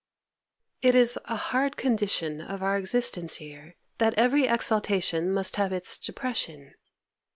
[0.81, 5.95] IT is a hard condition of our existence here, that every exaltation must have its
[5.95, 6.73] depression.